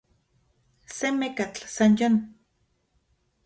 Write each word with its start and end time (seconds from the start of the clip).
Se 0.95 1.07
mekatl, 1.19 1.61
san 1.75 1.91
yon. 1.99 2.15